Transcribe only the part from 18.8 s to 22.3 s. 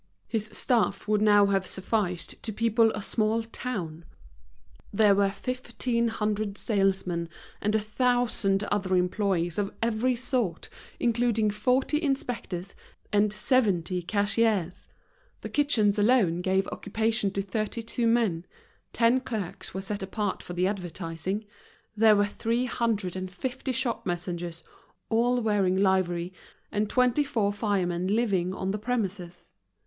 ten clerks were set apart for the advertising; there were